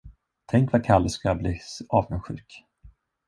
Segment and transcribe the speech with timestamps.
[0.45, 2.63] Tänk vad Kalle ska bli avundsjuk!